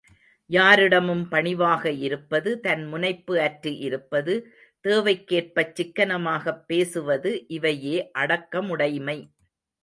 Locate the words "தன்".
2.59-2.85